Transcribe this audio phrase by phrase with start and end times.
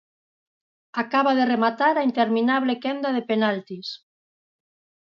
[1.03, 3.87] Acaba de rematar a interminable quenda de penaltis.